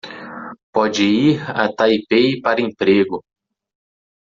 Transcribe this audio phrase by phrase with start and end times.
[0.73, 3.17] Pode ir a Taipei para emprego